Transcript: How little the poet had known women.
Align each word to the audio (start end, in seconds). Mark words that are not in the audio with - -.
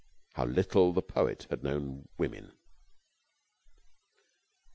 How 0.33 0.45
little 0.47 0.93
the 0.93 1.03
poet 1.03 1.45
had 1.51 1.63
known 1.63 2.09
women. 2.17 2.53